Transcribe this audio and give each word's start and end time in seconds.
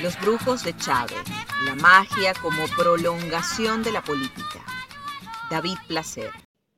Los 0.00 0.16
brujos 0.20 0.62
de 0.62 0.76
Chávez, 0.76 1.18
la 1.64 1.74
magia 1.74 2.32
como 2.40 2.68
prolongación 2.76 3.82
de 3.82 3.90
la 3.90 4.00
política. 4.00 4.64
David 5.50 5.76
Placer. 5.88 6.30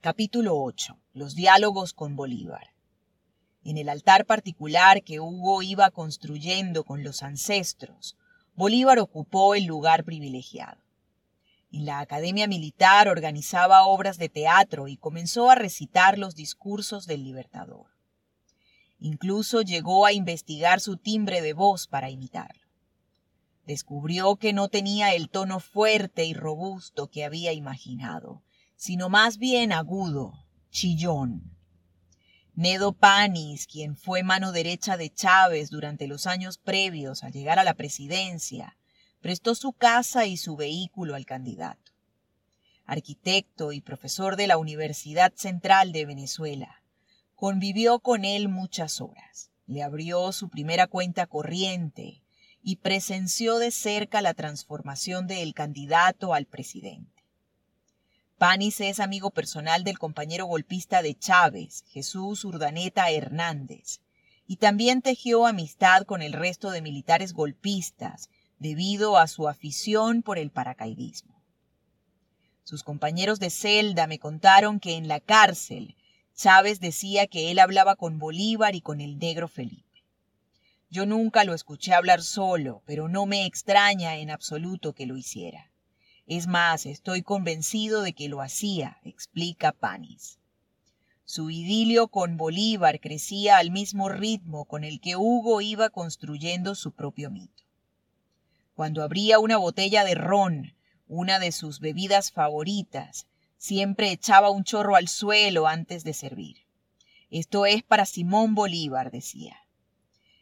Capítulo 0.00 0.56
8. 0.56 0.96
Los 1.14 1.34
diálogos 1.34 1.94
con 1.94 2.14
Bolívar. 2.14 2.74
En 3.64 3.76
el 3.76 3.88
altar 3.88 4.24
particular 4.24 5.02
que 5.02 5.18
Hugo 5.18 5.62
iba 5.62 5.90
construyendo 5.90 6.84
con 6.84 7.02
los 7.02 7.24
ancestros, 7.24 8.16
Bolívar 8.54 9.00
ocupó 9.00 9.56
el 9.56 9.64
lugar 9.64 10.04
privilegiado. 10.04 10.80
En 11.72 11.86
la 11.86 11.98
Academia 11.98 12.46
Militar 12.46 13.08
organizaba 13.08 13.84
obras 13.84 14.18
de 14.18 14.28
teatro 14.28 14.86
y 14.86 14.96
comenzó 14.96 15.50
a 15.50 15.56
recitar 15.56 16.18
los 16.18 16.36
discursos 16.36 17.08
del 17.08 17.24
Libertador. 17.24 17.86
Incluso 19.00 19.62
llegó 19.62 20.06
a 20.06 20.12
investigar 20.12 20.78
su 20.78 20.98
timbre 20.98 21.42
de 21.42 21.52
voz 21.52 21.88
para 21.88 22.10
imitarlo 22.10 22.67
descubrió 23.68 24.36
que 24.36 24.54
no 24.54 24.68
tenía 24.70 25.12
el 25.12 25.28
tono 25.28 25.60
fuerte 25.60 26.24
y 26.24 26.32
robusto 26.32 27.10
que 27.10 27.22
había 27.22 27.52
imaginado, 27.52 28.42
sino 28.76 29.10
más 29.10 29.36
bien 29.36 29.72
agudo, 29.72 30.46
chillón. 30.70 31.54
Nedo 32.54 32.94
Panis, 32.94 33.66
quien 33.66 33.94
fue 33.94 34.22
mano 34.22 34.52
derecha 34.52 34.96
de 34.96 35.12
Chávez 35.12 35.68
durante 35.68 36.06
los 36.06 36.26
años 36.26 36.56
previos 36.56 37.22
a 37.22 37.28
llegar 37.28 37.58
a 37.58 37.64
la 37.64 37.74
presidencia, 37.74 38.78
prestó 39.20 39.54
su 39.54 39.74
casa 39.74 40.24
y 40.24 40.38
su 40.38 40.56
vehículo 40.56 41.14
al 41.14 41.26
candidato. 41.26 41.92
Arquitecto 42.86 43.72
y 43.72 43.82
profesor 43.82 44.36
de 44.36 44.46
la 44.46 44.56
Universidad 44.56 45.34
Central 45.34 45.92
de 45.92 46.06
Venezuela, 46.06 46.82
convivió 47.34 47.98
con 47.98 48.24
él 48.24 48.48
muchas 48.48 49.02
horas. 49.02 49.50
Le 49.66 49.82
abrió 49.82 50.32
su 50.32 50.48
primera 50.48 50.86
cuenta 50.86 51.26
corriente, 51.26 52.22
y 52.68 52.76
presenció 52.76 53.56
de 53.56 53.70
cerca 53.70 54.20
la 54.20 54.34
transformación 54.34 55.26
del 55.26 55.54
candidato 55.54 56.34
al 56.34 56.44
presidente. 56.44 57.24
Panis 58.36 58.82
es 58.82 59.00
amigo 59.00 59.30
personal 59.30 59.84
del 59.84 59.98
compañero 59.98 60.44
golpista 60.44 61.00
de 61.00 61.14
Chávez, 61.14 61.86
Jesús 61.88 62.44
Urdaneta 62.44 63.10
Hernández, 63.10 64.00
y 64.46 64.56
también 64.56 65.00
tejió 65.00 65.46
amistad 65.46 66.02
con 66.02 66.20
el 66.20 66.34
resto 66.34 66.70
de 66.70 66.82
militares 66.82 67.32
golpistas 67.32 68.28
debido 68.58 69.16
a 69.16 69.28
su 69.28 69.48
afición 69.48 70.22
por 70.22 70.36
el 70.36 70.50
paracaidismo. 70.50 71.42
Sus 72.64 72.82
compañeros 72.82 73.40
de 73.40 73.48
celda 73.48 74.06
me 74.06 74.18
contaron 74.18 74.78
que 74.78 74.96
en 74.96 75.08
la 75.08 75.20
cárcel 75.20 75.96
Chávez 76.34 76.80
decía 76.80 77.28
que 77.28 77.50
él 77.50 77.60
hablaba 77.60 77.96
con 77.96 78.18
Bolívar 78.18 78.74
y 78.74 78.82
con 78.82 79.00
el 79.00 79.16
negro 79.18 79.48
Felipe. 79.48 79.87
Yo 80.90 81.04
nunca 81.04 81.44
lo 81.44 81.52
escuché 81.52 81.92
hablar 81.92 82.22
solo, 82.22 82.82
pero 82.86 83.08
no 83.08 83.26
me 83.26 83.44
extraña 83.44 84.16
en 84.16 84.30
absoluto 84.30 84.94
que 84.94 85.04
lo 85.04 85.16
hiciera. 85.18 85.70
Es 86.26 86.46
más, 86.46 86.86
estoy 86.86 87.22
convencido 87.22 88.02
de 88.02 88.14
que 88.14 88.28
lo 88.28 88.40
hacía, 88.40 88.98
explica 89.02 89.72
Panis. 89.72 90.38
Su 91.24 91.50
idilio 91.50 92.08
con 92.08 92.38
Bolívar 92.38 93.00
crecía 93.00 93.58
al 93.58 93.70
mismo 93.70 94.08
ritmo 94.08 94.64
con 94.64 94.82
el 94.82 94.98
que 94.98 95.16
Hugo 95.16 95.60
iba 95.60 95.90
construyendo 95.90 96.74
su 96.74 96.92
propio 96.92 97.30
mito. 97.30 97.64
Cuando 98.74 99.02
abría 99.02 99.38
una 99.38 99.58
botella 99.58 100.04
de 100.04 100.14
ron, 100.14 100.74
una 101.06 101.38
de 101.38 101.52
sus 101.52 101.80
bebidas 101.80 102.32
favoritas, 102.32 103.26
siempre 103.58 104.10
echaba 104.10 104.48
un 104.48 104.64
chorro 104.64 104.96
al 104.96 105.08
suelo 105.08 105.66
antes 105.66 106.02
de 106.02 106.14
servir. 106.14 106.58
Esto 107.30 107.66
es 107.66 107.82
para 107.82 108.06
Simón 108.06 108.54
Bolívar, 108.54 109.10
decía. 109.10 109.67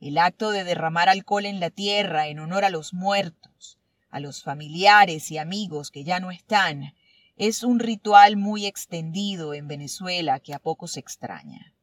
El 0.00 0.16
acto 0.18 0.50
de 0.52 0.62
derramar 0.62 1.08
alcohol 1.08 1.44
en 1.44 1.58
la 1.58 1.70
tierra 1.70 2.28
en 2.28 2.38
honor 2.38 2.64
a 2.64 2.70
los 2.70 2.94
muertos, 2.94 3.78
a 4.10 4.20
los 4.20 4.44
familiares 4.44 5.32
y 5.32 5.38
amigos 5.38 5.90
que 5.90 6.04
ya 6.04 6.20
no 6.20 6.30
están, 6.30 6.94
es 7.36 7.64
un 7.64 7.80
ritual 7.80 8.36
muy 8.36 8.66
extendido 8.66 9.54
en 9.54 9.66
Venezuela 9.66 10.38
que 10.38 10.54
a 10.54 10.60
poco 10.60 10.86
se 10.86 11.00
extraña. 11.00 11.74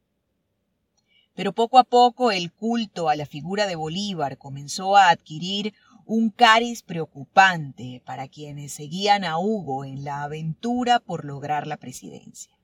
Pero 1.34 1.52
poco 1.52 1.78
a 1.78 1.84
poco 1.84 2.32
el 2.32 2.52
culto 2.52 3.10
a 3.10 3.16
la 3.16 3.26
figura 3.26 3.66
de 3.66 3.76
Bolívar 3.76 4.38
comenzó 4.38 4.96
a 4.96 5.10
adquirir 5.10 5.74
un 6.06 6.30
cariz 6.30 6.82
preocupante 6.82 8.02
para 8.06 8.28
quienes 8.28 8.72
seguían 8.72 9.24
a 9.24 9.38
Hugo 9.38 9.84
en 9.84 10.04
la 10.04 10.22
aventura 10.22 11.00
por 11.00 11.26
lograr 11.26 11.66
la 11.66 11.76
presidencia 11.76 12.55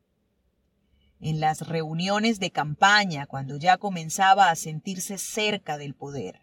en 1.22 1.38
las 1.38 1.60
reuniones 1.60 2.40
de 2.40 2.50
campaña 2.50 3.26
cuando 3.26 3.56
ya 3.56 3.78
comenzaba 3.78 4.50
a 4.50 4.56
sentirse 4.56 5.18
cerca 5.18 5.78
del 5.78 5.94
poder. 5.94 6.42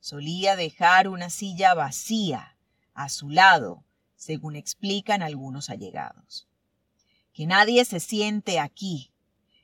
Solía 0.00 0.54
dejar 0.54 1.08
una 1.08 1.30
silla 1.30 1.72
vacía 1.72 2.54
a 2.92 3.08
su 3.08 3.30
lado, 3.30 3.84
según 4.16 4.54
explican 4.54 5.22
algunos 5.22 5.70
allegados. 5.70 6.46
Que 7.32 7.46
nadie 7.46 7.86
se 7.86 8.00
siente 8.00 8.60
aquí. 8.60 9.12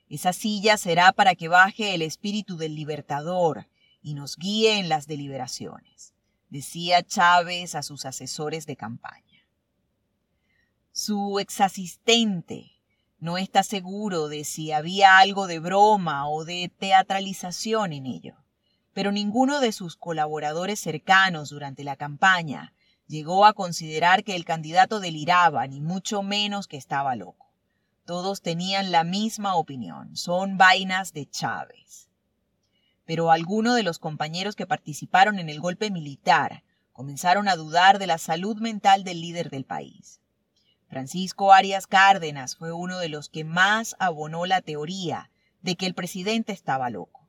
Esa 0.09 0.33
silla 0.33 0.77
será 0.77 1.11
para 1.11 1.35
que 1.35 1.47
baje 1.47 1.93
el 1.93 2.01
espíritu 2.01 2.57
del 2.57 2.75
libertador 2.75 3.67
y 4.01 4.15
nos 4.15 4.35
guíe 4.35 4.79
en 4.79 4.89
las 4.89 5.05
deliberaciones, 5.05 6.13
decía 6.49 7.03
Chávez 7.03 7.75
a 7.75 7.83
sus 7.83 8.05
asesores 8.05 8.65
de 8.65 8.75
campaña. 8.75 9.45
Su 10.91 11.39
exasistente, 11.39 12.74
no 13.25 13.39
está 13.39 13.63
seguro 13.63 14.27
de 14.27 14.43
si 14.43 14.71
había 14.71 15.17
algo 15.17 15.47
de 15.47 15.59
broma 15.59 16.29
o 16.29 16.45
de 16.45 16.71
teatralización 16.77 17.91
en 17.91 18.05
ello, 18.05 18.35
pero 18.93 19.11
ninguno 19.11 19.61
de 19.61 19.71
sus 19.71 19.95
colaboradores 19.95 20.79
cercanos 20.79 21.49
durante 21.49 21.83
la 21.83 21.95
campaña 21.95 22.71
llegó 23.07 23.47
a 23.47 23.53
considerar 23.53 24.23
que 24.23 24.35
el 24.35 24.45
candidato 24.45 24.99
deliraba, 24.99 25.65
ni 25.65 25.81
mucho 25.81 26.21
menos 26.21 26.67
que 26.67 26.77
estaba 26.77 27.15
loco. 27.15 27.51
Todos 28.05 28.43
tenían 28.43 28.91
la 28.91 29.03
misma 29.03 29.55
opinión, 29.55 30.15
son 30.15 30.57
vainas 30.57 31.11
de 31.11 31.27
Chávez. 31.27 32.09
Pero 33.05 33.31
algunos 33.31 33.75
de 33.75 33.81
los 33.81 33.97
compañeros 33.97 34.55
que 34.55 34.67
participaron 34.67 35.39
en 35.39 35.49
el 35.49 35.59
golpe 35.59 35.89
militar 35.89 36.63
comenzaron 36.93 37.47
a 37.47 37.55
dudar 37.55 37.97
de 37.97 38.05
la 38.05 38.19
salud 38.19 38.57
mental 38.57 39.03
del 39.03 39.19
líder 39.21 39.49
del 39.49 39.65
país. 39.65 40.21
Francisco 40.95 41.51
Arias 41.51 41.87
Cárdenas 41.87 42.55
fue 42.55 42.71
uno 42.71 42.99
de 42.99 43.09
los 43.09 43.27
que 43.27 43.43
más 43.43 43.97
abonó 43.99 44.45
la 44.45 44.61
teoría 44.61 45.29
de 45.61 45.75
que 45.75 45.87
el 45.87 45.93
presidente 45.93 46.53
estaba 46.53 46.89
loco. 46.89 47.27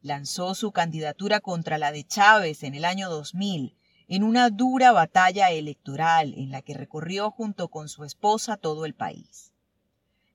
Lanzó 0.00 0.54
su 0.54 0.72
candidatura 0.72 1.40
contra 1.40 1.76
la 1.76 1.92
de 1.92 2.02
Chávez 2.02 2.62
en 2.62 2.74
el 2.74 2.86
año 2.86 3.10
2000 3.10 3.76
en 4.08 4.22
una 4.22 4.48
dura 4.48 4.90
batalla 4.90 5.50
electoral 5.50 6.32
en 6.34 6.50
la 6.50 6.62
que 6.62 6.72
recorrió 6.72 7.30
junto 7.30 7.68
con 7.68 7.90
su 7.90 8.04
esposa 8.04 8.56
todo 8.56 8.86
el 8.86 8.94
país. 8.94 9.52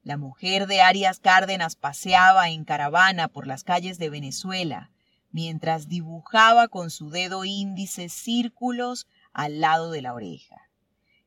La 0.04 0.16
mujer 0.16 0.68
de 0.68 0.82
Arias 0.82 1.20
Cárdenas 1.20 1.76
paseaba 1.76 2.50
en 2.50 2.66
caravana 2.66 3.30
por 3.30 3.48
las 3.48 3.64
calles 3.64 3.98
de 3.98 4.12
Venezuela 4.12 4.92
mientras 5.32 5.88
dibujaba 5.88 6.68
con 6.68 6.92
su 6.92 7.10
dedo 7.10 7.46
índice 7.46 8.10
círculos 8.10 9.08
al 9.34 9.60
lado 9.60 9.90
de 9.90 10.04
la 10.04 10.14
oreja. 10.14 10.67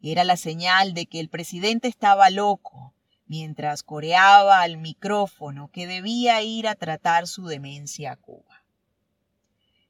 Era 0.02 0.24
la 0.24 0.38
señal 0.38 0.94
de 0.94 1.06
que 1.06 1.20
el 1.20 1.28
presidente 1.28 1.86
estaba 1.86 2.30
loco, 2.30 2.94
mientras 3.26 3.82
coreaba 3.82 4.62
al 4.62 4.78
micrófono 4.78 5.70
que 5.70 5.86
debía 5.86 6.42
ir 6.42 6.66
a 6.68 6.74
tratar 6.74 7.26
su 7.26 7.46
demencia 7.46 8.12
a 8.12 8.16
Cuba. 8.16 8.64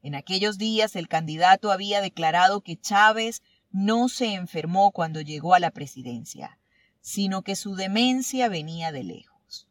En 0.03 0.17
aquellos 0.17 0.59
días 0.59 0.97
el 0.97 1.09
candidato 1.09 1.71
había 1.71 2.01
declarado 2.01 2.63
que 2.63 2.77
Chávez 2.77 3.43
no 3.71 4.09
se 4.09 4.35
enfermó 4.35 4.91
cuando 4.91 5.21
llegó 5.21 5.55
a 5.55 5.61
la 5.61 5.71
presidencia, 5.71 6.59
sino 7.01 7.43
que 7.43 7.55
su 7.55 7.77
demencia 7.77 8.49
venía 8.49 8.91
de 8.91 9.05
lejos. 9.05 9.69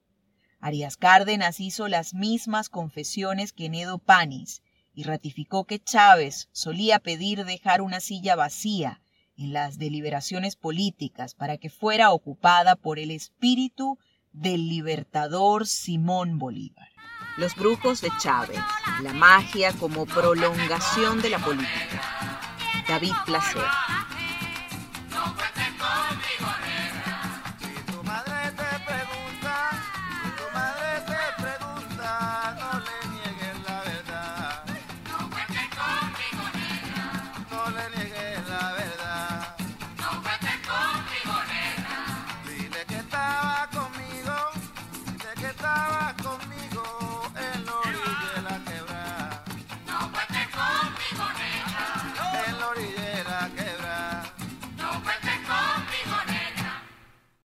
Arias 0.61 0.95
Cárdenas 0.95 1.59
hizo 1.59 1.89
las 1.89 2.13
mismas 2.13 2.69
confesiones 2.69 3.51
que 3.51 3.69
Nedo 3.69 3.97
Panis 3.97 4.63
y 4.93 5.03
ratificó 5.03 5.65
que 5.65 5.79
Chávez 5.79 6.47
solía 6.53 6.99
pedir 6.99 7.43
dejar 7.43 7.81
una 7.81 7.99
silla 7.99 8.35
vacía 8.35 9.01
en 9.39 9.53
las 9.53 9.77
deliberaciones 9.77 10.55
políticas 10.55 11.33
para 11.33 11.57
que 11.57 11.69
fuera 11.69 12.11
ocupada 12.11 12.75
por 12.75 12.99
el 12.99 13.09
espíritu 13.09 13.97
del 14.33 14.67
libertador 14.67 15.65
Simón 15.65 16.37
Bolívar. 16.37 16.89
Los 17.37 17.55
brujos 17.55 18.01
de 18.01 18.09
Chávez, 18.19 18.59
la 19.01 19.13
magia 19.13 19.71
como 19.73 20.05
prolongación 20.05 21.21
de 21.21 21.29
la 21.29 21.39
política. 21.39 22.39
David 22.87 23.13
Placer. 23.25 23.63